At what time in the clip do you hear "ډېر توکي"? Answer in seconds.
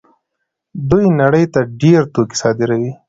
1.81-2.35